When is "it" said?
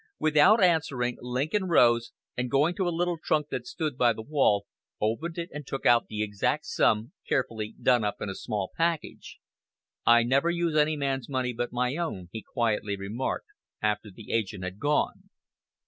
5.37-5.51